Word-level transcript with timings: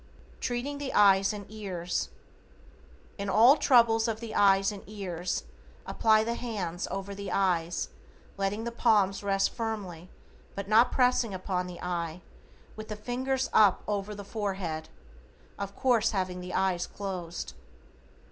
=TREATING 0.39 0.79
THE 0.79 0.91
EYES 0.95 1.31
AND 1.31 1.45
EARS:= 1.51 2.09
In 3.19 3.29
all 3.29 3.55
troubles 3.55 4.07
of 4.07 4.19
the 4.19 4.33
eyes 4.33 4.71
and 4.71 4.81
ears 4.87 5.43
apply 5.85 6.23
the 6.23 6.33
hands 6.33 6.87
over 6.89 7.13
the 7.13 7.31
eyes, 7.31 7.89
letting 8.35 8.63
the 8.63 8.71
palms 8.71 9.21
rest 9.21 9.51
firmly 9.51 10.09
but 10.55 10.67
not 10.67 10.91
pressingly 10.91 11.35
upon 11.35 11.67
the 11.67 11.79
eye, 11.83 12.21
with 12.75 12.87
the 12.87 12.95
fingers 12.95 13.47
up 13.53 13.83
over 13.87 14.15
the 14.15 14.25
forehead, 14.25 14.89
of 15.59 15.75
course 15.75 16.09
having 16.13 16.41
the 16.41 16.55
eyes 16.55 16.87
closed. 16.87 17.53